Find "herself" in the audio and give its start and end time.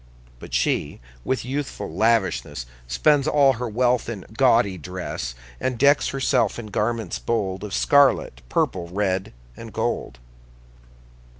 6.07-6.57